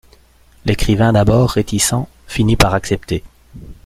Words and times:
L'écrivain 0.65 1.13
d'abord 1.13 1.51
réticent 1.51 1.93
finit 2.25 2.55
par 2.55 2.73
accepter. 2.73 3.21